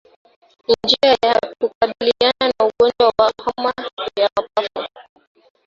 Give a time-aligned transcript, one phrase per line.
[0.83, 3.73] Njia ya kukabiliana na ugonjwa wa homa
[4.19, 4.89] ya mapafu